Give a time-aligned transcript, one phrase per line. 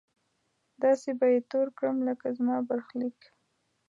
[0.81, 3.19] داسې به يې تور کړم لکه زما برخليک!